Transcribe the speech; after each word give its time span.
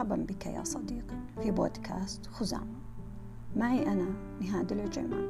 مرحبا 0.00 0.16
بك 0.16 0.46
يا 0.46 0.64
صديقي 0.64 1.16
في 1.42 1.50
بودكاست 1.50 2.26
خزامة 2.26 2.80
معي 3.56 3.86
أنا 3.92 4.06
نهاد 4.40 4.72
العجيمان 4.72 5.28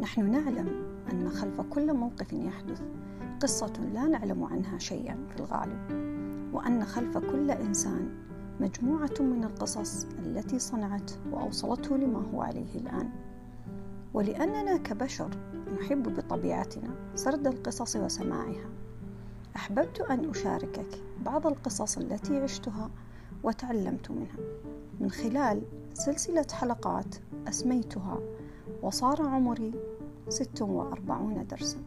نحن 0.00 0.30
نعلم 0.30 0.68
أن 1.12 1.30
خلف 1.30 1.60
كل 1.60 1.94
موقف 1.94 2.32
يحدث 2.32 2.82
قصة 3.40 3.72
لا 3.92 4.06
نعلم 4.06 4.44
عنها 4.44 4.78
شيئا 4.78 5.18
في 5.28 5.40
الغالب 5.40 5.78
وأن 6.52 6.84
خلف 6.84 7.18
كل 7.18 7.50
إنسان 7.50 8.08
مجموعة 8.60 9.14
من 9.20 9.44
القصص 9.44 10.04
التي 10.18 10.58
صنعت 10.58 11.10
وأوصلته 11.32 11.96
لما 11.96 12.22
هو 12.34 12.42
عليه 12.42 12.74
الآن. 12.74 13.10
ولأننا 14.14 14.76
كبشر 14.76 15.30
نحب 15.80 16.16
بطبيعتنا 16.16 16.88
سرد 17.14 17.46
القصص 17.46 17.96
وسماعها. 17.96 18.70
أحببت 19.56 20.00
أن 20.00 20.30
أشاركك 20.30 21.02
بعض 21.24 21.46
القصص 21.46 21.98
التي 21.98 22.36
عشتها 22.36 22.90
وتعلمت 23.44 24.10
منها. 24.10 24.38
من 25.00 25.10
خلال 25.10 25.62
سلسلة 25.94 26.46
حلقات 26.52 27.14
أسميتها 27.48 28.20
وصار 28.82 29.22
عمري 29.22 29.72
ست 30.28 30.62
وأربعون 30.62 31.46
درسا. 31.46 31.78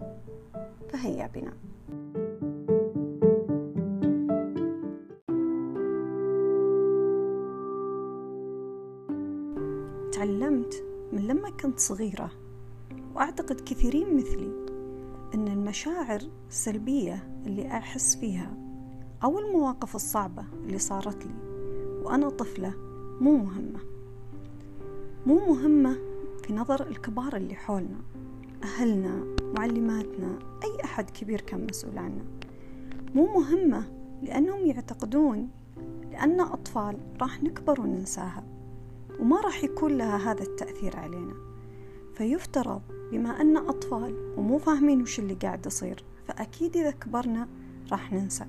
فهيا 0.89 1.27
بنا. 1.27 1.53
تعلمت 10.11 10.83
من 11.13 11.27
لما 11.27 11.49
كنت 11.49 11.80
صغيرة 11.80 12.31
وأعتقد 13.16 13.61
كثيرين 13.61 14.17
مثلي 14.17 14.52
أن 15.35 15.47
المشاعر 15.47 16.21
السلبية 16.49 17.41
اللي 17.45 17.67
أحس 17.67 18.16
فيها 18.16 18.66
أو 19.23 19.39
المواقف 19.39 19.95
الصعبة 19.95 20.44
اللي 20.66 20.80
صارت 20.80 21.25
لي 21.25 21.33
وأنا 22.03 22.30
طفلة 22.30 22.73
مو 23.22 23.38
مهمة. 23.38 23.80
مو 25.25 25.53
مهمة 25.53 25.97
في 26.44 26.53
نظر 26.53 26.88
الكبار 26.88 27.36
اللي 27.36 27.56
حولنا 27.56 28.00
أهلنا 28.64 29.36
معلماتنا 29.58 30.39
أي 30.64 30.83
أحد 30.83 31.09
كبير 31.09 31.41
كان 31.41 31.67
مسؤول 31.69 31.97
عنا 31.97 32.25
مو 33.16 33.33
مهمة 33.33 33.83
لأنهم 34.23 34.66
يعتقدون 34.66 35.50
لأن 36.11 36.39
أطفال 36.39 36.97
راح 37.22 37.44
نكبر 37.44 37.81
وننساها 37.81 38.44
وما 39.19 39.41
راح 39.41 39.63
يكون 39.63 39.97
لها 39.97 40.31
هذا 40.31 40.44
التأثير 40.44 40.97
علينا. 40.97 41.34
فيفترض 42.13 42.81
بما 43.11 43.41
أن 43.41 43.58
أطفال 43.58 44.34
ومو 44.38 44.58
فاهمين 44.58 45.02
وش 45.02 45.19
اللي 45.19 45.34
قاعد 45.34 45.66
يصير 45.66 46.03
فأكيد 46.28 46.78
إذا 46.78 46.91
كبرنا 46.91 47.47
راح 47.91 48.13
ننسى. 48.13 48.45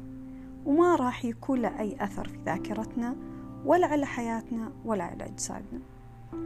وما 0.67 0.97
راح 0.97 1.25
يكون 1.25 1.63
له 1.63 1.81
أي 1.81 1.97
أثر 2.05 2.29
في 2.29 2.39
ذاكرتنا 2.47 3.17
ولا 3.65 3.87
على 3.87 4.07
حياتنا 4.07 4.73
ولا 4.85 5.05
على 5.05 5.25
أجسادنا. 5.25 5.81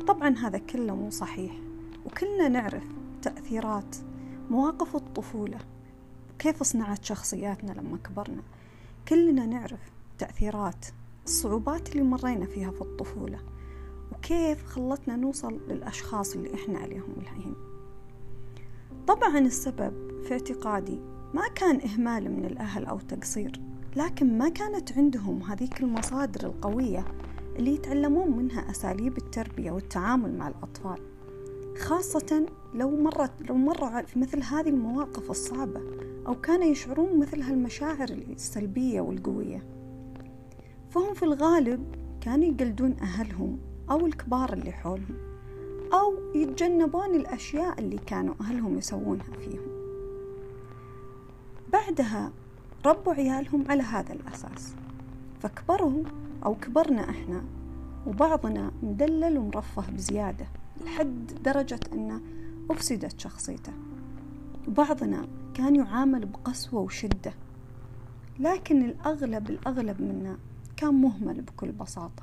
طبعا 0.06 0.28
هذا 0.28 0.58
كله 0.58 0.94
مو 0.94 1.10
صحيح 1.10 1.52
وكلنا 2.06 2.48
نعرف 2.48 2.84
تأثيرات 3.22 3.96
مواقف 4.50 4.96
الطفولة 4.96 5.58
وكيف 6.34 6.62
صنعت 6.62 7.04
شخصياتنا 7.04 7.72
لما 7.72 7.98
كبرنا. 7.98 8.42
كلنا 9.08 9.46
نعرف 9.46 9.80
تأثيرات 10.18 10.86
الصعوبات 11.24 11.92
اللي 11.92 12.02
مرينا 12.02 12.46
فيها 12.46 12.70
في 12.70 12.80
الطفولة 12.80 13.38
وكيف 14.12 14.66
خلتنا 14.66 15.16
نوصل 15.16 15.60
للأشخاص 15.68 16.34
اللي 16.34 16.54
إحنا 16.54 16.78
عليهم 16.78 17.14
الحين. 17.20 17.54
طبعا 19.06 19.38
السبب 19.38 20.22
في 20.22 20.32
اعتقادي 20.32 21.00
ما 21.34 21.48
كان 21.54 21.80
إهمال 21.80 22.32
من 22.36 22.44
الأهل 22.44 22.86
أو 22.86 22.98
تقصير. 23.00 23.71
لكن 23.96 24.38
ما 24.38 24.48
كانت 24.48 24.92
عندهم 24.98 25.42
هذيك 25.42 25.80
المصادر 25.80 26.46
القوية 26.46 27.04
اللي 27.56 27.74
يتعلمون 27.74 28.36
منها 28.36 28.70
أساليب 28.70 29.18
التربية 29.18 29.70
والتعامل 29.70 30.38
مع 30.38 30.48
الأطفال. 30.48 30.98
خاصة 31.78 32.46
لو 32.74 32.90
مرت 32.90 33.32
لو 33.48 33.54
مروا 33.54 34.02
في 34.02 34.18
مثل 34.18 34.42
هذه 34.42 34.68
المواقف 34.68 35.30
الصعبة 35.30 35.80
أو 36.26 36.34
كانوا 36.34 36.64
يشعرون 36.64 37.18
مثل 37.18 37.42
هالمشاعر 37.42 38.08
السلبية 38.08 39.00
والقوية. 39.00 39.62
فهم 40.90 41.14
في 41.14 41.22
الغالب 41.22 41.94
كانوا 42.20 42.44
يقلدون 42.44 42.96
أهلهم 43.00 43.58
أو 43.90 44.06
الكبار 44.06 44.52
اللي 44.52 44.72
حولهم 44.72 45.16
أو 45.92 46.14
يتجنبون 46.34 47.14
الأشياء 47.14 47.78
اللي 47.78 47.98
كانوا 47.98 48.34
أهلهم 48.40 48.78
يسوونها 48.78 49.36
فيهم. 49.40 49.82
بعدها 51.72 52.32
ربوا 52.86 53.14
عيالهم 53.14 53.64
على 53.68 53.82
هذا 53.82 54.12
الأساس. 54.12 54.74
فكبروا 55.40 56.04
أو 56.44 56.54
كبرنا 56.54 57.10
إحنا 57.10 57.44
وبعضنا 58.06 58.72
مدلل 58.82 59.38
ومرفه 59.38 59.90
بزيادة 59.90 60.46
لحد 60.84 61.26
درجة 61.44 61.80
أنه 61.92 62.20
أفسدت 62.70 63.20
شخصيته. 63.20 63.72
وبعضنا 64.68 65.26
كان 65.54 65.76
يعامل 65.76 66.26
بقسوة 66.26 66.80
وشدة 66.80 67.34
لكن 68.40 68.82
الأغلب 68.82 69.50
الأغلب 69.50 70.02
منا 70.02 70.36
كان 70.76 70.94
مهمل 70.94 71.42
بكل 71.42 71.72
بساطة. 71.72 72.22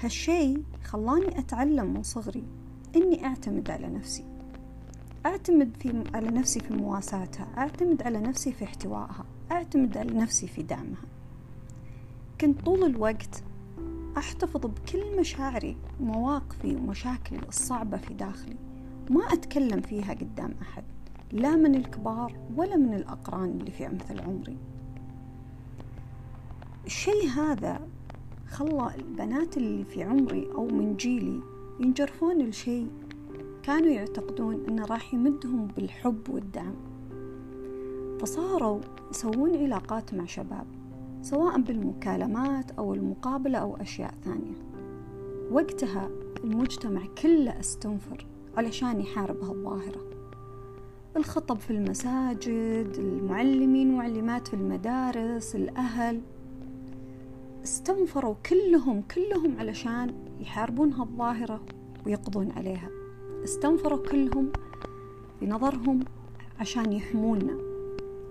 هالشي 0.00 0.56
خلاني 0.84 1.38
أتعلم 1.38 1.94
من 1.94 2.02
صغري 2.02 2.44
إني 2.96 3.26
أعتمد 3.26 3.70
على 3.70 3.88
نفسي. 3.88 4.31
أعتمد 5.26 5.76
في 5.80 6.04
على 6.14 6.28
نفسي 6.30 6.60
في 6.60 6.74
مواساتها 6.74 7.48
أعتمد 7.58 8.02
على 8.02 8.18
نفسي 8.18 8.52
في 8.52 8.64
احتوائها 8.64 9.24
أعتمد 9.52 9.96
على 9.96 10.14
نفسي 10.14 10.46
في 10.46 10.62
دعمها. 10.62 11.04
كنت 12.40 12.60
طول 12.60 12.84
الوقت 12.84 13.42
أحتفظ 14.16 14.60
بكل 14.66 15.20
مشاعري 15.20 15.76
ومواقفي 16.00 16.76
ومشاكلي 16.76 17.40
الصعبة 17.48 17.96
في 17.96 18.14
داخلي. 18.14 18.56
ما 19.10 19.24
أتكلم 19.32 19.80
فيها 19.80 20.14
قدام 20.14 20.54
أحد 20.62 20.84
لا 21.32 21.56
من 21.56 21.74
الكبار 21.74 22.36
ولا 22.56 22.76
من 22.76 22.94
الأقران 22.94 23.50
اللي 23.50 23.70
في 23.70 23.88
مثل 23.88 24.20
عمري. 24.20 24.56
الشيء 26.86 27.28
هذا 27.28 27.88
خلى 28.48 28.94
البنات 28.94 29.56
اللي 29.56 29.84
في 29.84 30.02
عمري 30.02 30.48
أو 30.54 30.66
من 30.66 30.96
جيلي 30.96 31.40
ينجرفون 31.80 32.40
الشيء 32.40 32.90
كانوا 33.62 33.90
يعتقدون 33.90 34.64
أنه 34.68 34.84
راح 34.84 35.14
يمدهم 35.14 35.66
بالحب 35.66 36.30
والدعم. 36.30 36.74
فصاروا 38.20 38.80
يسوون 39.10 39.56
علاقات 39.56 40.14
مع 40.14 40.24
شباب 40.24 40.66
سواء 41.22 41.60
بالمكالمات 41.60 42.70
أو 42.70 42.94
المقابلة 42.94 43.58
أو 43.58 43.76
أشياء 43.76 44.14
ثانية. 44.24 44.54
وقتها 45.50 46.10
المجتمع 46.44 47.00
كله 47.22 47.60
استنفر 47.60 48.26
علشان 48.56 49.00
يحارب 49.00 49.42
هالظاهرة 49.42 50.00
الخطب 51.16 51.58
في 51.58 51.70
المساجد 51.70 52.94
المعلمين 52.98 53.94
ومعلمات 53.94 54.48
في 54.48 54.54
المدارس 54.54 55.56
الأهل. 55.56 56.20
استنفروا 57.64 58.34
كلهم 58.46 59.02
كلهم 59.02 59.58
علشان 59.58 60.14
يحاربون 60.40 60.92
هالظاهرة 60.92 61.60
ويقضون 62.06 62.50
عليها. 62.50 63.01
استنفروا 63.44 64.06
كلهم 64.08 64.52
بنظرهم 65.40 66.00
عشان 66.60 66.92
يحمونا. 66.92 67.58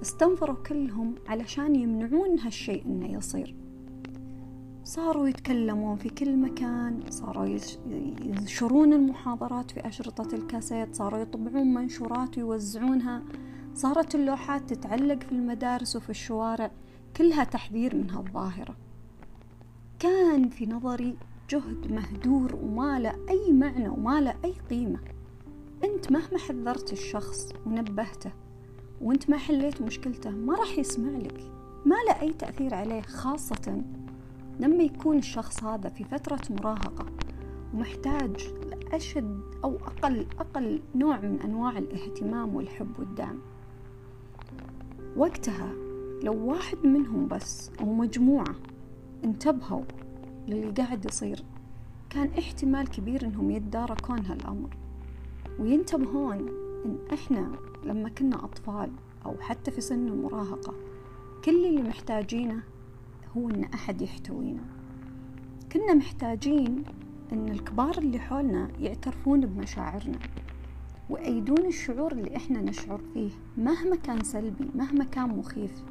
استنفروا 0.02 0.56
كلهم 0.56 1.16
علشان 1.28 1.76
يمنعون 1.76 2.40
هالشيء 2.40 2.86
إنه 2.86 3.14
يصير. 3.14 3.56
صاروا 4.84 5.28
يتكلمون 5.28 5.98
في 5.98 6.10
كل 6.10 6.38
مكان 6.38 7.00
صاروا 7.10 7.58
ينشرون 8.22 8.94
المحاضرات 8.94 9.72
في 9.72 9.88
أشرطة 9.88 10.36
الكاسيت 10.36 10.96
صاروا 10.96 11.20
يطبعون 11.20 11.74
منشورات 11.74 12.38
ويوزعونها. 12.38 13.24
صارت 13.74 14.16
اللوحات 14.16 14.74
تتعلق 14.74 15.24
في 15.24 15.32
المدارس 15.32 15.96
وفي 15.96 16.10
الشوارع 16.10 16.72
كلها 17.18 17.44
تحذير 17.44 17.96
من 17.96 18.10
هالظاهرة. 18.10 18.76
كان 20.00 20.50
في 20.50 20.66
نظري 20.66 21.18
جهد 21.52 21.92
مهدور 21.92 22.56
وما 22.56 23.00
له 23.00 23.16
أي 23.30 23.52
معنى 23.52 23.90
وما 23.90 24.22
له 24.22 24.36
أي 24.46 24.54
قيمة. 24.70 25.00
أنت 25.84 26.12
مهما 26.12 26.38
حذرت 26.38 26.94
الشخص 26.94 27.54
ونبهته 27.66 28.32
وأنت 29.02 29.30
ما 29.30 29.38
حليت 29.38 29.82
مشكلته 29.82 30.30
ما 30.30 30.56
راح 30.56 30.78
يسمع 30.78 31.18
لك. 31.18 31.52
ما 31.86 31.96
له 32.08 32.22
أي 32.22 32.34
تأثير 32.34 32.74
عليه 32.74 33.02
خاصة 33.02 33.84
لما 34.60 34.84
يكون 34.84 35.18
الشخص 35.18 35.64
هذا 35.64 35.90
في 35.90 36.04
فترة 36.04 36.42
مراهقة 36.50 37.06
ومحتاج 37.74 38.54
لأشد 38.70 39.42
أو 39.64 39.76
أقل 39.76 40.26
أقل 40.40 40.82
نوع 40.96 41.20
من 41.20 41.42
أنواع 41.42 41.78
الاهتمام 41.78 42.56
والحب 42.56 43.00
والدعم. 43.00 43.40
وقتها 45.18 45.74
لو 46.24 46.46
واحد 46.46 46.78
منهم 46.84 47.28
بس 47.28 47.72
أو 47.82 47.94
مجموعة 47.94 48.56
انتبهوا 49.24 49.84
للي 50.54 50.72
قاعد 50.72 51.06
يصير. 51.06 51.44
كان 52.10 52.30
احتمال 52.40 52.90
كبير 52.90 53.26
إنهم 53.26 53.52
يتداركون 53.52 54.26
هالامر 54.26 54.70
وينتبهون 55.60 56.38
إن 56.86 56.98
إحنا 57.14 57.52
لما 57.84 58.10
كنا 58.10 58.46
أطفال 58.46 58.92
أو 59.26 59.36
حتى 59.40 59.72
في 59.72 59.82
سن 59.82 60.08
المراهقة 60.08 60.74
كل 61.46 61.66
اللي 61.66 61.82
محتاجينه 61.82 62.64
هو 63.38 63.50
إن 63.50 63.64
أحد 63.64 64.02
يحتوينا. 64.02 64.64
كنا 65.72 65.94
محتاجين 65.94 66.84
إن 67.34 67.50
الكبار 67.50 67.98
اللي 67.98 68.20
حولنا 68.20 68.68
يعترفون 68.80 69.46
بمشاعرنا 69.46 70.20
ويأيدون 71.10 71.66
الشعور 71.66 72.12
اللي 72.12 72.36
إحنا 72.36 72.62
نشعر 72.62 73.02
فيه 73.14 73.32
مهما 73.58 73.96
كان 73.96 74.24
سلبي 74.24 74.70
مهما 74.76 75.04
كان 75.04 75.30
مخيف. 75.30 75.84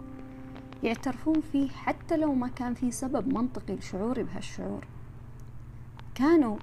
يعترفون 0.83 1.41
فيه 1.41 1.69
حتى 1.69 2.17
لو 2.17 2.35
ما 2.35 2.49
كان 2.49 2.75
في 2.75 2.91
سبب 2.91 3.35
منطقي 3.35 3.75
لشعوري 3.75 4.23
بهالشعور. 4.23 4.85
كانوا 6.15 6.57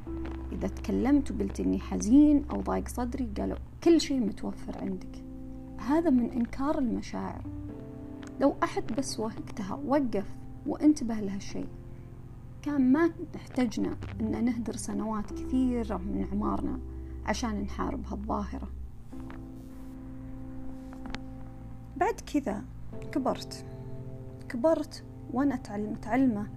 إذا 0.52 0.68
تكلمت 0.68 1.32
وقلت 1.32 1.60
إني 1.60 1.80
حزين 1.80 2.46
أو 2.52 2.62
ضايق 2.62 2.88
صدري 2.88 3.30
قالوا 3.38 3.58
كل 3.84 4.02
شيء 4.02 4.20
متوفر 4.20 4.78
عندك. 4.82 5.24
هذا 5.78 6.10
من 6.10 6.32
إنكار 6.32 6.80
المشاعر. 6.80 7.42
لو 8.42 8.56
أحد 8.64 8.84
بس 8.98 9.20
وقتها 9.20 9.80
وقف 9.86 10.36
وانتبه 10.68 11.16
لهالشيء 11.16 11.68
كان 12.62 12.92
ما 12.92 13.10
احتجنا 13.36 13.98
أن 14.22 14.46
نهدر 14.46 14.76
سنوات 14.76 15.34
كثيرة 15.34 15.98
من 15.98 16.28
أعمارنا 16.32 16.80
عشان 17.26 17.62
نحارب 17.62 18.06
هالظاهرة. 18.06 18.70
بعد 21.98 22.22
كذا 22.34 22.64
كبرت. 23.12 23.66
كبرت 24.50 25.04
وأنا 25.34 25.62
متعلمة 25.70 26.48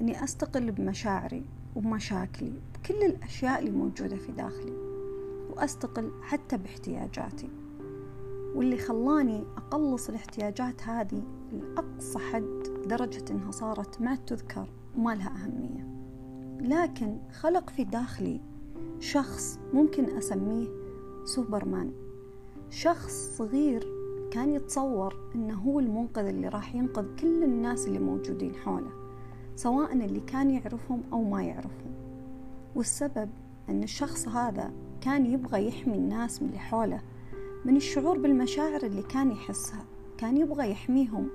أني 0.00 0.24
أستقل 0.24 0.72
بمشاعري 0.72 1.44
وبمشاكلي 1.76 2.52
بكل 2.74 2.94
الأشياء 2.94 3.58
اللي 3.58 3.70
موجودة 3.70 4.16
في 4.16 4.32
داخلي 4.32 4.72
وأستقل 5.50 6.12
حتى 6.22 6.56
باحتياجاتي. 6.56 7.48
واللي 8.54 8.78
خلاني 8.78 9.44
أقلص 9.56 10.08
الاحتياجات 10.08 10.82
هذه 10.82 11.22
لأقصى 11.52 12.18
حد 12.18 12.62
درجة 12.86 13.24
إنها 13.30 13.50
صارت 13.50 14.00
ما 14.00 14.16
تذكر 14.16 14.68
وما 14.96 15.14
لها 15.14 15.44
أهمية. 15.44 15.94
لكن 16.60 17.18
خلق 17.32 17.70
في 17.70 17.84
داخلي 17.84 18.40
شخص 19.00 19.58
ممكن 19.72 20.16
أسميه 20.16 20.68
سوبرمان 21.24 21.92
شخص 22.70 23.36
صغير 23.36 23.93
كان 24.34 24.54
يتصور 24.54 25.16
إنه 25.34 25.54
هو 25.54 25.80
المنقذ 25.80 26.26
اللي 26.26 26.48
راح 26.48 26.74
ينقذ 26.74 27.16
كل 27.16 27.44
الناس 27.44 27.86
اللي 27.86 27.98
موجودين 27.98 28.54
حوله 28.54 28.90
سواء 29.56 29.92
اللي 29.92 30.20
كان 30.20 30.50
يعرفهم 30.50 31.02
أو 31.12 31.22
ما 31.22 31.42
يعرفهم. 31.42 31.92
والسبب 32.74 33.30
أن 33.68 33.82
الشخص 33.82 34.28
هذا 34.28 34.72
كان 35.00 35.26
يبغى 35.26 35.68
يحمي 35.68 35.94
الناس 35.94 36.42
من 36.42 36.48
اللي 36.48 36.58
حوله 36.58 37.00
من 37.64 37.76
الشعور 37.76 38.18
بالمشاعر 38.18 38.82
اللي 38.82 39.02
كان 39.02 39.30
يحسها 39.30 39.84
كان 40.18 40.36
يبغى 40.36 40.70
يحميهم 40.70 41.28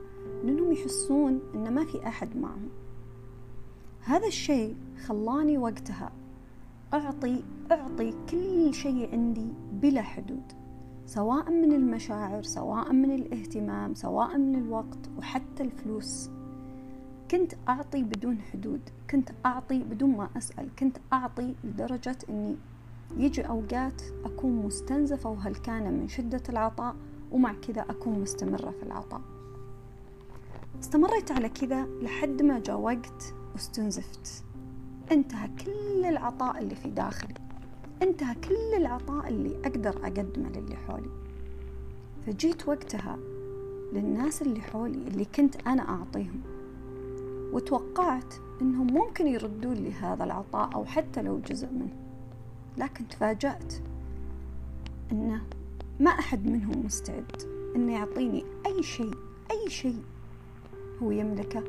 لأنهم 0.43 0.71
يحسون 0.71 1.39
أن 1.55 1.73
ما 1.73 1.85
في 1.85 2.07
أحد 2.07 2.37
معهم. 2.37 2.69
هذا 4.01 4.27
الشيء 4.27 4.75
خلاني 5.07 5.57
وقتها 5.57 6.11
أعطي 6.93 7.43
أعطي 7.71 8.13
كل 8.31 8.73
شيء 8.73 9.11
عندي 9.11 9.47
بلا 9.71 10.01
حدود. 10.01 10.58
سواء 11.09 11.51
من 11.51 11.71
المشاعر 11.73 12.43
سواء 12.43 12.93
من 12.93 13.11
الاهتمام 13.11 13.95
سواء 13.95 14.37
من 14.37 14.55
الوقت 14.55 15.09
وحتى 15.17 15.63
الفلوس. 15.63 16.29
كنت 17.31 17.53
أعطي 17.69 18.03
بدون 18.03 18.41
حدود 18.41 18.81
كنت 19.09 19.29
أعطي 19.45 19.79
بدون 19.79 20.17
ما 20.17 20.29
أسأل 20.37 20.69
كنت 20.79 20.97
أعطي 21.13 21.55
لدرجة 21.63 22.17
أني 22.29 22.57
يجي 23.17 23.41
أوقات 23.41 24.01
أكون 24.25 24.65
مستنزفة 24.65 25.29
وهلكانة 25.29 25.89
من 25.89 26.07
شدة 26.07 26.43
العطاء 26.49 26.95
ومع 27.31 27.53
كذا 27.53 27.81
أكون 27.81 28.19
مستمرة 28.19 28.71
في 28.71 28.83
العطاء. 28.83 29.21
استمريت 30.79 31.31
على 31.31 31.49
كذا 31.49 31.85
لحد 32.01 32.41
ما 32.41 32.59
جاء 32.59 32.79
وقت 32.79 33.33
واستنزفت. 33.53 34.43
انتهى 35.11 35.49
كل 35.65 36.05
العطاء 36.05 36.59
اللي 36.59 36.75
في 36.75 36.89
داخلي. 36.89 37.48
انتهى 38.03 38.35
كل 38.35 38.73
العطاء 38.77 39.27
اللي 39.27 39.57
أقدر 39.65 39.89
أقدمه 39.89 40.49
للي 40.49 40.75
حولي. 40.75 41.09
فجيت 42.25 42.67
وقتها 42.67 43.17
للناس 43.93 44.41
اللي 44.41 44.61
حولي 44.61 45.07
اللي 45.07 45.25
كنت 45.25 45.67
أنا 45.67 45.89
أعطيهم 45.89 46.41
وتوقعت 47.53 48.33
إنهم 48.61 48.93
ممكن 48.93 49.27
يردون 49.27 49.73
لي 49.73 49.93
هذا 49.93 50.23
العطاء 50.23 50.75
أو 50.75 50.85
حتى 50.85 51.21
لو 51.21 51.39
جزء 51.39 51.67
منه. 51.67 51.95
لكن 52.77 53.07
تفاجأت 53.07 53.73
إنه 55.11 55.41
ما 55.99 56.09
أحد 56.09 56.45
منهم 56.45 56.85
مستعد 56.85 57.41
إنه 57.75 57.93
يعطيني 57.93 58.45
أي 58.65 58.83
شيء 58.83 59.13
أي 59.51 59.69
شيء 59.69 60.03
هو 61.03 61.11
يملكه 61.11 61.63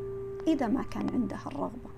إذا 0.46 0.66
ما 0.66 0.82
كان 0.82 1.10
عنده 1.10 1.38
الرغبة. 1.46 1.90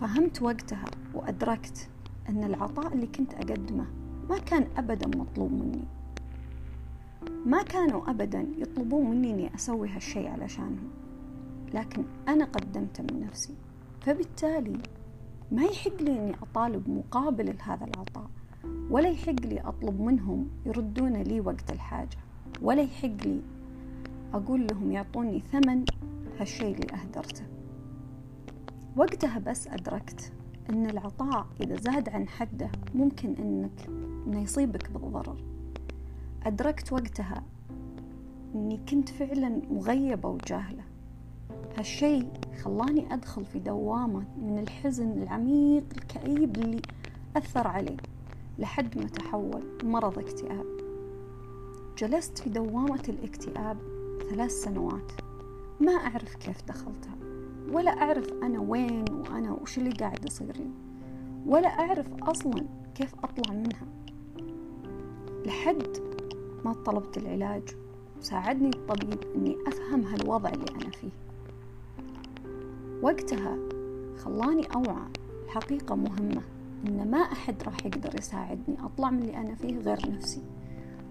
فهمت 0.00 0.42
وقتها 0.42 0.84
وأدركت 1.14 1.88
أن 2.28 2.44
العطاء 2.44 2.92
اللي 2.92 3.06
كنت 3.06 3.34
أقدمه 3.34 3.86
ما 4.28 4.38
كان 4.38 4.66
أبدا 4.76 5.18
مطلوب 5.18 5.52
مني. 5.52 5.84
ما 7.46 7.62
كانوا 7.62 8.10
أبدا 8.10 8.46
يطلبون 8.58 9.10
مني 9.10 9.30
أني 9.30 9.54
أسوي 9.54 9.88
هالشيء 9.88 10.28
علشانهم. 10.28 10.90
لكن 11.74 12.04
أنا 12.28 12.44
قدمته 12.44 13.02
من 13.02 13.20
نفسي. 13.20 13.54
فبالتالي 14.00 14.78
ما 15.52 15.62
يحق 15.62 16.02
لي 16.02 16.18
أني 16.18 16.34
أطالب 16.42 16.90
مقابل 16.90 17.56
لهذا 17.56 17.84
العطاء. 17.84 18.30
ولا 18.90 19.08
يحق 19.08 19.40
لي 19.40 19.60
أطلب 19.60 20.00
منهم 20.00 20.48
يردون 20.66 21.12
لي 21.12 21.40
وقت 21.40 21.70
الحاجة. 21.70 22.18
ولا 22.62 22.82
يحق 22.82 23.26
لي 23.26 23.40
أقول 24.34 24.66
لهم 24.66 24.92
يعطوني 24.92 25.40
ثمن 25.40 25.84
هالشيء 26.38 26.74
اللي 26.74 26.94
أهدرته. 26.94 27.44
وقتها 28.96 29.38
بس 29.38 29.68
أدركت 29.68 30.32
أن 30.70 30.90
العطاء 30.90 31.46
إذا 31.60 31.76
زاد 31.76 32.08
عن 32.08 32.28
حده 32.28 32.70
ممكن 32.94 33.34
أنك 33.38 33.88
أنه 34.26 34.42
يصيبك 34.42 34.90
بالضرر. 34.90 35.36
أدركت 36.46 36.92
وقتها 36.92 37.42
أني 38.54 38.80
كنت 38.88 39.08
فعلا 39.08 39.62
مغيبة 39.70 40.28
وجاهلة. 40.28 40.82
هالشي 41.78 42.22
خلاني 42.62 43.14
أدخل 43.14 43.44
في 43.44 43.58
دوامة 43.58 44.24
من 44.42 44.58
الحزن 44.58 45.22
العميق 45.22 45.84
الكئيب 45.96 46.56
اللي 46.56 46.82
أثر 47.36 47.66
علي 47.66 47.96
لحد 48.58 48.98
ما 48.98 49.06
تحول 49.06 49.62
مرض 49.84 50.18
اكتئاب. 50.18 50.66
جلست 51.98 52.38
في 52.38 52.50
دوامة 52.50 53.02
الاكتئاب 53.08 53.78
ثلاث 54.30 54.50
سنوات. 54.50 55.12
ما 55.80 55.92
أعرف 55.92 56.34
كيف 56.34 56.64
دخلتها. 56.68 57.25
ولا 57.72 57.90
أعرف 58.02 58.32
أنا 58.42 58.60
وين 58.60 59.04
وأنا 59.10 59.52
وش 59.52 59.78
اللي 59.78 59.90
قاعد 59.90 60.24
يصير 60.24 60.56
لي 60.56 60.70
ولا 61.46 61.68
أعرف 61.68 62.06
أصلا 62.22 62.66
كيف 62.94 63.14
أطلع 63.14 63.54
منها. 63.54 63.86
لحد 65.46 65.98
ما 66.64 66.72
طلبت 66.72 67.16
العلاج 67.18 67.62
وساعدني 68.18 68.68
الطبيب 68.68 69.18
أني 69.34 69.56
أفهم 69.66 70.02
هالوضع 70.02 70.48
اللي 70.48 70.70
أنا 70.70 70.90
فيه. 70.90 71.10
وقتها 73.02 73.58
خلاني 74.18 74.66
أوعى 74.74 75.08
الحقيقة 75.44 75.94
مهمة 75.94 76.42
إن 76.86 77.10
ما 77.10 77.18
أحد 77.18 77.62
راح 77.62 77.86
يقدر 77.86 78.18
يساعدني 78.18 78.76
أطلع 78.84 79.10
من 79.10 79.18
اللي 79.18 79.36
أنا 79.36 79.54
فيه 79.54 79.78
غير 79.78 80.10
نفسي 80.10 80.42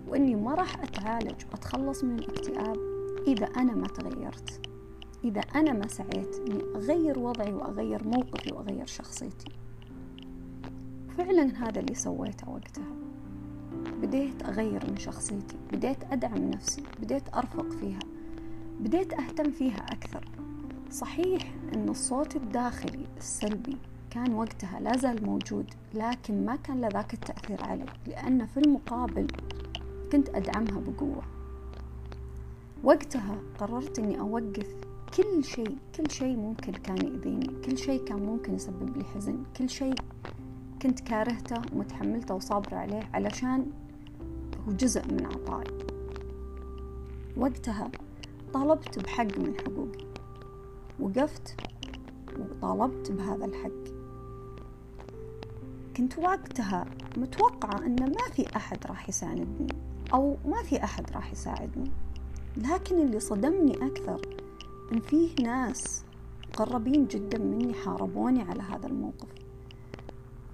وإني 0.07 0.35
ما 0.35 0.55
راح 0.55 0.83
أتعالج 0.83 1.45
وأتخلص 1.51 2.03
من 2.03 2.19
الاكتئاب 2.19 2.77
إذا 3.27 3.45
أنا 3.45 3.75
ما 3.75 3.87
تغيرت. 3.87 4.74
إذا 5.25 5.41
أنا 5.41 5.73
ما 5.73 5.87
سعيت 5.87 6.35
إني 6.47 6.63
أغير 6.75 7.19
وضعي 7.19 7.53
وأغير 7.53 8.07
موقفي 8.07 8.53
وأغير 8.53 8.85
شخصيتي 8.85 9.51
فعلا 11.17 11.43
هذا 11.43 11.79
اللي 11.79 11.95
سويته 11.95 12.49
وقتها. 12.49 12.95
بديت 14.01 14.43
أغير 14.43 14.89
من 14.89 14.97
شخصيتي 14.97 15.57
بديت 15.73 16.03
أدعم 16.11 16.49
نفسي 16.49 16.83
بديت 17.01 17.35
أرفق 17.35 17.69
فيها 17.69 17.99
بديت 18.79 19.13
أهتم 19.13 19.51
فيها 19.51 19.85
أكثر. 19.91 20.29
صحيح 20.91 21.53
أن 21.73 21.89
الصوت 21.89 22.35
الداخلي 22.35 23.05
السلبي 23.17 23.77
كان 24.09 24.33
وقتها 24.33 24.79
لا 24.79 24.97
زال 24.97 25.25
موجود 25.25 25.73
لكن 25.93 26.45
ما 26.45 26.55
كان 26.55 26.81
لذاك 26.81 27.13
التأثير 27.13 27.63
علي 27.63 27.85
لأن 28.07 28.45
في 28.45 28.59
المقابل 28.59 29.27
كنت 30.11 30.29
أدعمها 30.29 30.79
بقوة. 30.79 31.23
وقتها 32.83 33.37
قررت 33.59 33.99
أني 33.99 34.19
أوقف 34.19 34.84
كل 35.17 35.43
شيء 35.43 35.77
كل 35.95 36.11
شيء 36.11 36.35
ممكن 36.35 36.71
كان 36.71 36.97
يأذيني 36.97 37.47
كل 37.65 37.77
شيء 37.77 38.03
كان 38.03 38.25
ممكن 38.25 38.55
يسبب 38.55 38.97
لي 38.97 39.03
حزن 39.03 39.43
كل 39.57 39.69
شيء 39.69 39.95
كنت 40.81 40.99
كارهته 40.99 41.61
ومتحملته 41.73 42.35
وصابرة 42.35 42.75
عليه 42.75 43.09
علشان 43.13 43.65
هو 44.67 44.71
جزء 44.71 45.01
من 45.13 45.25
عطائي. 45.25 45.77
وقتها 47.37 47.91
طالبت 48.53 48.99
بحق 48.99 49.37
من 49.37 49.53
حقوقي 49.59 50.05
وقفت 50.99 51.55
وطالبت 52.39 53.11
بهذا 53.11 53.45
الحق. 53.45 53.95
كنت 55.97 56.17
وقتها 56.17 56.85
متوقعة 57.17 57.77
أن 57.77 57.95
ما 57.95 58.33
في 58.33 58.55
أحد 58.55 58.77
راح 58.87 59.09
يساندني 59.09 59.67
أو 60.13 60.37
ما 60.45 60.63
في 60.63 60.83
أحد 60.83 61.11
راح 61.11 61.31
يساعدني 61.31 61.91
لكن 62.57 63.01
اللي 63.01 63.19
صدمني 63.19 63.87
أكثر 63.87 64.21
إن 64.93 64.99
فيه 64.99 65.29
ناس 65.43 66.05
مقربين 66.49 67.07
جدا 67.07 67.37
مني 67.37 67.73
حاربوني 67.73 68.41
على 68.41 68.61
هذا 68.61 68.87
الموقف. 68.87 69.27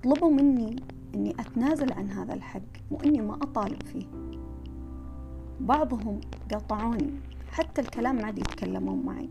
طلبوا 0.04 0.32
مني 0.32 0.76
إني 1.16 1.32
أتنازل 1.40 1.94
عن 1.94 2.10
هذا 2.10 2.34
الحق 2.34 2.62
وإني 2.92 3.22
ما 3.22 3.34
أطالب 3.34 3.84
فيه. 3.84 4.06
بعضهم 5.60 6.22
قاطعوني 6.52 7.14
حتى 7.52 7.82
الكلام 7.82 8.16
ما 8.16 8.26
عاد 8.26 8.40
يتكلمون 8.40 9.06
معي. 9.06 9.30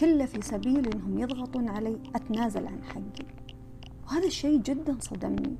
كله 0.00 0.26
في 0.26 0.42
سبيل 0.42 0.88
إنهم 0.88 1.18
يضغطون 1.18 1.68
علي 1.68 1.98
أتنازل 2.14 2.66
عن 2.66 2.84
حقي. 2.84 3.26
وهذا 4.06 4.26
الشيء 4.26 4.60
جدا 4.60 4.96
صدمني. 5.00 5.56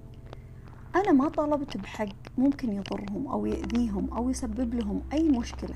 أنا 0.96 1.12
ما 1.12 1.28
طلبت 1.28 1.76
بحق 1.76 2.08
ممكن 2.38 2.72
يضرهم 2.72 3.26
أو 3.26 3.46
يأذيهم 3.46 4.10
أو 4.14 4.30
يسبب 4.30 4.74
لهم 4.74 5.02
أي 5.12 5.28
مشكلة. 5.28 5.74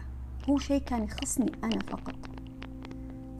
هو 0.50 0.58
شيء 0.58 0.82
كان 0.82 1.02
يخصني 1.02 1.52
أنا 1.64 1.78
فقط. 1.78 2.31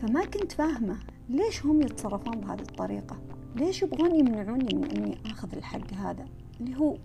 فما 0.02 0.24
كنت 0.24 0.52
فاهمة 0.52 0.96
ليش 1.28 1.66
هم 1.66 1.82
يتصرفون 1.82 2.40
بهذه 2.40 2.60
الطريقة؟ 2.60 3.16
ليش 3.56 3.82
يبغون 3.82 4.14
يمنعوني 4.14 4.74
من 4.74 4.84
أني 4.84 5.18
أخذ 5.26 5.56
الحق 5.56 5.92
هذا؟ 5.92 6.24
اللي 6.60 6.76
هو 6.76 6.96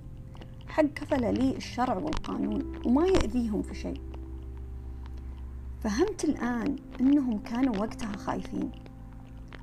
حق 0.67 0.83
كفل 0.83 1.33
لي 1.33 1.57
الشرع 1.57 1.97
والقانون 1.97 2.81
وما 2.85 3.07
يأذيهم 3.07 3.61
في 3.61 3.75
شيء. 3.75 4.01
فهمت 5.79 6.23
الآن 6.23 6.75
أنهم 7.01 7.39
كانوا 7.39 7.77
وقتها 7.77 8.17
خايفين. 8.17 8.71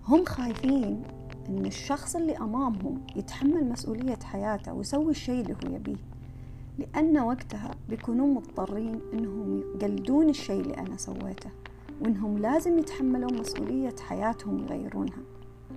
هم 0.08 0.24
خايفين 0.24 1.02
أن 1.48 1.66
الشخص 1.66 2.16
اللي 2.16 2.36
أمامهم 2.36 3.00
يتحمل 3.16 3.68
مسؤولية 3.68 4.18
حياته 4.24 4.72
ويسوي 4.72 5.10
الشيء 5.10 5.40
اللي 5.40 5.54
هو 5.54 5.74
يبيه. 5.74 5.96
لأن 6.78 7.18
وقتها 7.18 7.70
بيكونون 7.88 8.34
مضطرين 8.34 9.00
أنهم 9.12 9.60
يقلدون 9.60 10.28
الشيء 10.28 10.60
اللي 10.60 10.78
أنا 10.78 10.96
سويته. 10.96 11.50
وأنهم 12.00 12.38
لازم 12.38 12.78
يتحملون 12.78 13.40
مسؤولية 13.40 13.94
حياتهم 14.00 14.58
يغيرونها 14.58 15.22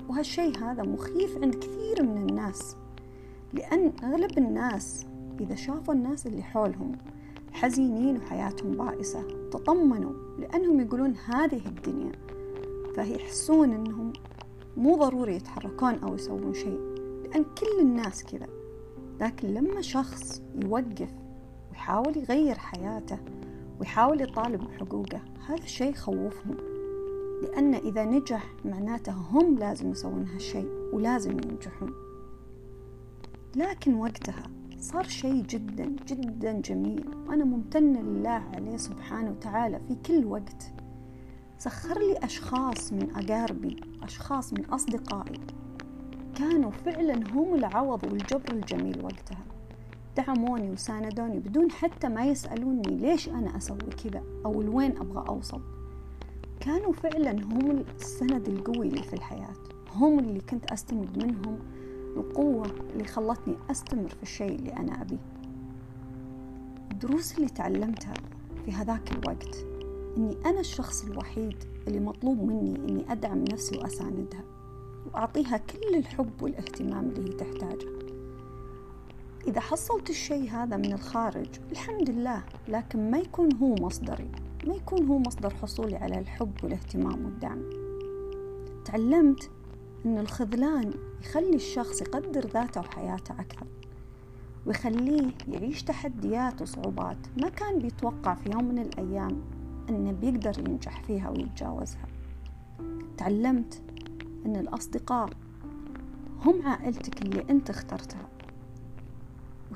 وهالشيء 0.10 0.58
هذا 0.58 0.84
مخيف 0.84 1.38
عند 1.44 1.56
كثير 1.56 2.04
من 2.04 2.30
الناس 2.30 2.76
لأن 3.54 3.92
أغلب 4.04 4.38
الناس 4.38 5.06
إذا 5.40 5.56
شافوا 5.56 5.94
الناس 5.94 6.28
اللي 6.28 6.44
حولهم 6.44 6.92
حزينين 7.52 8.18
وحياتهم 8.18 8.72
بائسة 8.72 9.28
تطمنوا 9.52 10.14
لأنهم 10.40 10.80
يقولون 10.80 11.16
هذه 11.26 11.62
الدنيا. 11.66 12.12
فيحسون 12.96 13.72
أنهم 13.72 14.14
مو 14.78 14.96
ضروري 14.96 15.36
يتحركون 15.36 15.96
أو 15.96 16.16
يسوون 16.16 16.54
شيء 16.54 16.80
لأن 17.24 17.44
كل 17.44 17.80
الناس 17.82 18.24
كذا. 18.24 18.48
لكن 19.22 19.48
لما 19.48 19.82
شخص 19.82 20.42
يوقف 20.64 21.10
ويحاول 21.72 22.18
يغير 22.18 22.58
حياته 22.58 23.18
ويحاول 23.80 24.22
يطالب 24.22 24.62
بحقوقه. 24.62 25.22
هذا 25.48 25.64
الشيء 25.64 25.92
يخوفهم 25.92 26.58
لأن 27.44 27.76
إذا 27.76 28.06
نجح 28.06 28.54
معناته 28.66 29.12
هم 29.12 29.58
لازم 29.58 29.92
يسوون 29.92 30.28
هالشيء 30.28 30.70
ولازم 30.94 31.32
ينجحون. 31.32 31.94
لكن 33.56 33.94
وقتها 33.94 34.44
صار 34.80 35.04
شيء 35.04 35.44
جدا 35.44 35.96
جدا 36.08 36.52
جميل. 36.52 37.10
وأنا 37.28 37.46
ممتنة 37.46 38.02
لله 38.02 38.44
عليه 38.56 38.78
سبحانه 38.78 39.32
وتعالى 39.32 39.80
في 39.88 39.96
كل 39.96 40.26
وقت. 40.26 40.72
سخر 41.58 42.00
لي 42.00 42.18
أشخاص 42.24 42.94
من 42.94 43.16
أقاربي 43.16 43.76
أشخاص 44.04 44.54
من 44.54 44.66
أصدقائي. 44.66 45.40
كانوا 46.36 46.72
فعلا 46.72 47.14
هم 47.32 47.56
العوض 47.56 48.04
والجبر 48.04 48.52
الجميل 48.52 49.06
وقتها. 49.06 49.57
دعموني 50.18 50.72
وساندوني 50.72 51.40
بدون 51.40 51.72
حتى 51.72 52.10
ما 52.10 52.26
يسألوني 52.26 52.82
ليش 52.98 53.30
أنا 53.30 53.58
أسوي 53.58 53.78
كذا 53.78 54.24
أو 54.46 54.62
لوين 54.62 54.98
أبغى 54.98 55.26
أوصل. 55.30 55.62
كانوا 56.60 56.94
فعلا 56.94 57.32
هم 57.32 57.84
السند 58.00 58.48
القوي 58.48 58.90
لي 58.90 59.04
في 59.04 59.14
الحياة. 59.14 59.54
هم 59.94 60.20
اللي 60.20 60.40
كنت 60.40 60.72
أستمد 60.72 61.24
منهم 61.24 61.60
القوة 62.18 62.66
اللي 62.94 63.04
خلتني 63.04 63.56
أستمر 63.72 64.08
في 64.08 64.24
الشيء 64.24 64.56
اللي 64.56 64.74
أنا 64.74 65.02
أبيه. 65.02 65.18
الدروس 66.92 67.38
اللي 67.38 67.50
تعلمتها 67.50 68.14
في 68.66 68.72
هذاك 68.72 69.12
الوقت 69.12 69.66
أني 70.18 70.38
أنا 70.46 70.60
الشخص 70.60 71.06
الوحيد 71.06 71.56
اللي 71.88 72.00
مطلوب 72.00 72.44
مني 72.44 72.76
أني 72.76 73.12
أدعم 73.12 73.44
نفسي 73.44 73.78
وأساندها 73.78 74.44
وأعطيها 75.06 75.58
كل 75.58 75.96
الحب 75.96 76.42
والإهتمام 76.42 77.10
اللي 77.10 77.34
هي 77.34 77.38
تحتاجه. 77.38 77.97
إذا 79.48 79.60
حصلت 79.60 80.10
الشيء 80.10 80.50
هذا 80.50 80.78
من 80.78 80.94
الخارج 80.94 81.48
الحمد 81.72 82.10
لله 82.10 82.44
لكن 82.68 83.12
ما 83.12 83.18
يكون 83.18 83.56
هو 83.56 83.76
مصدري. 83.76 84.30
ما 84.68 84.76
يكون 84.76 85.06
هو 85.06 85.20
مصدر 85.20 85.50
حصولي 85.50 85.96
على 85.96 86.20
الحب 86.20 86.52
والاهتمام 86.64 87.26
والدعم. 87.26 87.64
تعلمت 88.86 89.50
أن 90.06 90.18
الخذلان 90.18 90.94
يخلي 91.22 91.56
الشخص 91.56 92.02
يقدر 92.02 92.48
ذاته 92.48 92.82
وحياته 92.82 93.40
أكثر 93.40 93.68
ويخليه 94.66 95.32
يعيش 95.48 95.84
تحديات 95.84 96.62
وصعوبات 96.62 97.18
ما 97.42 97.50
كان 97.50 97.80
بيتوقع 97.80 98.36
في 98.36 98.52
يوم 98.52 98.66
من 98.66 98.80
الأيام 98.80 99.42
أنه 99.90 100.12
بيقدر 100.12 100.60
ينجح 100.60 101.04
فيها 101.04 101.30
ويتجاوزها. 101.30 102.08
تعلمت 103.18 103.82
أن 104.46 104.56
الأصدقاء 104.56 105.30
هم 106.46 106.68
عائلتك 106.68 107.22
اللي 107.22 107.46
أنت 107.50 107.70
اخترتها. 107.70 108.37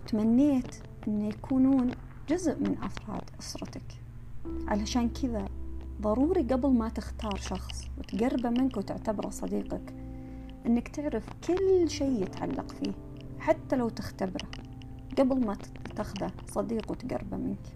وتمنيت 0.02 0.76
أن 1.08 1.22
يكونون 1.22 1.92
جزء 2.30 2.60
من 2.60 2.78
أفراد 2.84 3.24
أسرتك. 3.40 4.02
علشان 4.68 5.10
كذا 5.10 5.46
ضروري 6.02 6.42
قبل 6.42 6.70
ما 6.70 6.90
تختار 6.90 7.36
شخص 7.36 7.88
وتقربه 7.98 8.50
منك 8.50 8.78
وتعتبره 8.78 9.30
صديقك 9.30 9.94
إنك 10.66 10.88
تعرف 10.88 11.26
كل 11.48 11.90
شيء 11.90 12.24
يتعلق 12.24 12.72
فيه 12.72 12.92
حتى 13.40 13.76
لو 13.76 13.90
تختبره 13.90 14.48
قبل 15.18 15.46
ما 15.46 15.58
تاخذه 15.96 16.32
صديق 16.48 16.92
وتقربه 16.92 17.38
منك. 17.38 17.76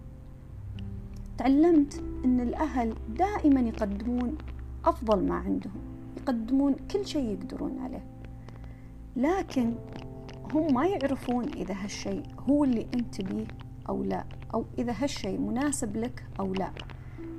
تعلمت 1.38 2.02
إن 2.24 2.40
الأهل 2.40 2.94
دائما 3.08 3.60
يقدمون 3.60 4.38
أفضل 4.84 5.26
ما 5.26 5.34
عندهم 5.34 5.80
يقدمون 6.16 6.74
كل 6.90 7.06
شيء 7.06 7.30
يقدرون 7.30 7.78
عليه. 7.78 8.06
لكن 9.16 9.74
هم 10.54 10.74
ما 10.74 10.86
يعرفون 10.86 11.44
إذا 11.44 11.74
هالشيء 11.84 12.22
هو 12.48 12.64
اللي 12.64 12.86
أنت 12.94 13.20
بيه 13.20 13.46
أو 13.88 14.02
لا 14.02 14.24
أو 14.54 14.64
إذا 14.78 14.94
هالشيء 14.98 15.38
مناسب 15.38 15.96
لك 15.96 16.24
أو 16.40 16.54
لا. 16.54 16.72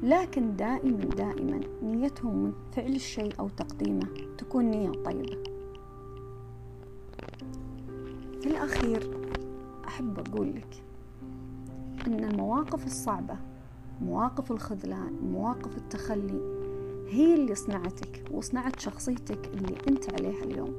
لكن 0.03 0.55
دائما 0.55 1.05
دائما 1.05 1.59
نيتهم 1.83 2.35
من 2.35 2.53
فعل 2.71 2.95
الشيء 2.95 3.33
أو 3.39 3.49
تقديمه 3.49 4.07
تكون 4.37 4.65
نية 4.65 4.91
طيبة. 4.91 5.43
في 8.41 8.47
الأخير 8.47 9.17
أحب 9.87 10.19
أقول 10.19 10.55
لك 10.55 10.83
أن 12.07 12.23
المواقف 12.23 12.85
الصعبة 12.85 13.37
مواقف 14.01 14.51
الخذلان 14.51 15.13
مواقف 15.31 15.77
التخلي 15.77 16.41
هي 17.09 17.35
اللي 17.35 17.55
صنعتك 17.55 18.23
وصنعت 18.31 18.79
شخصيتك 18.79 19.47
اللي 19.47 19.75
أنت 19.87 20.13
عليها 20.13 20.43
اليوم. 20.43 20.73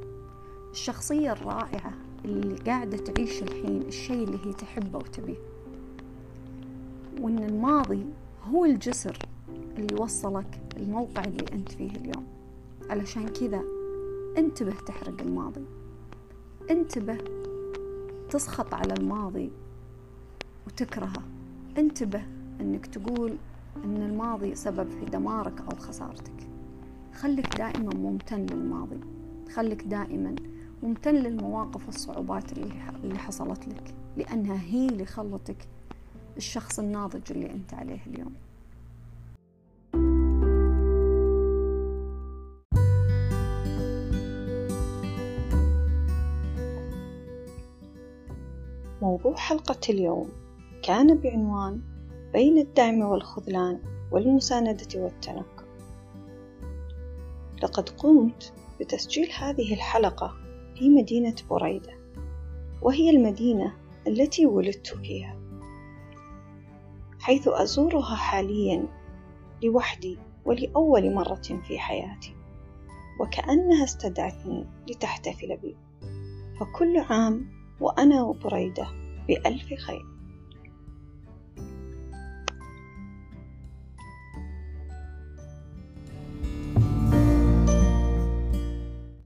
الشخصية 0.70 1.32
الرائعة 1.32 1.92
اللي 2.24 2.56
قاعدة 2.56 2.96
تعيش 2.96 3.42
الحين 3.42 3.82
الشيء 3.82 4.24
اللي 4.24 4.38
هي 4.46 4.52
تحبه 4.52 4.98
وتبيه. 4.98 5.38
وأن 7.20 7.38
الماضي 7.38 8.06
هو 8.44 8.64
الجسر 8.64 9.18
اللي 9.78 9.94
وصلك 9.94 10.60
الموقع 10.76 11.24
اللي 11.24 11.44
أنت 11.52 11.72
فيه 11.72 11.90
اليوم. 11.90 12.26
علشان 12.90 13.28
كذا 13.28 13.62
انتبه 14.38 14.74
تحرق 14.86 15.20
الماضي. 15.20 15.64
انتبه 16.70 17.18
تسخط 18.30 18.74
على 18.74 18.94
الماضي 18.94 19.50
وتكرهه. 20.66 21.22
انتبه 21.78 22.22
إنك 22.60 22.86
تقول 22.86 23.36
إن 23.84 23.96
الماضي 23.96 24.54
سبب 24.54 24.90
في 24.90 25.04
دمارك 25.04 25.60
أو 25.60 25.76
خسارتك. 25.76 26.48
خليك 27.14 27.56
دائما 27.56 27.94
ممتن 27.94 28.46
للماضي. 28.46 29.00
خليك 29.54 29.82
دائما 29.82 30.34
ممتن 30.82 31.14
للمواقف 31.14 31.86
والصعوبات 31.86 32.52
اللي 32.52 33.18
حصلت 33.18 33.68
لك 33.68 33.94
لأنها 34.16 34.60
هي 34.60 34.86
اللي 34.86 35.06
خلتك 35.06 35.68
الشخص 36.36 36.78
الناضج 36.78 37.32
اللي 37.32 37.50
أنت 37.50 37.74
عليه 37.74 38.00
اليوم. 38.06 38.34
موضوع 49.02 49.36
حلقة 49.36 49.80
اليوم 49.88 50.28
كان 50.82 51.18
بعنوان 51.18 51.80
بين 52.32 52.58
الدعم 52.58 53.00
والخذلان 53.00 53.80
والمساندة 54.12 54.88
والتنكر 54.94 55.64
لقد 57.62 57.88
قمت 57.88 58.52
بتسجيل 58.80 59.28
هذه 59.38 59.74
الحلقة 59.74 60.47
في 60.78 60.88
مدينة 60.88 61.34
بريدة 61.50 61.98
وهي 62.82 63.10
المدينة 63.10 63.76
التي 64.06 64.46
ولدت 64.46 64.86
فيها 64.86 65.38
حيث 67.20 67.48
أزورها 67.48 68.14
حاليا 68.14 68.86
لوحدي 69.62 70.18
ولأول 70.44 71.14
مرة 71.14 71.60
في 71.68 71.78
حياتي 71.78 72.34
وكأنها 73.20 73.84
استدعتني 73.84 74.66
لتحتفل 74.88 75.56
بي. 75.56 75.76
فكل 76.60 76.98
عام 76.98 77.46
وأنا 77.80 78.22
وبريدة 78.22 78.86
بألف 79.28 79.74
خير. 79.74 80.17